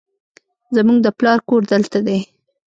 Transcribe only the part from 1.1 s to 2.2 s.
پلار کور دلته دی